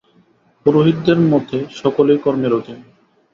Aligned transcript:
পুরোহিতদের 0.65 1.19
মতে 1.31 1.57
সকলেই 1.81 2.19
কর্মের 2.23 2.53
অধীন। 2.53 2.79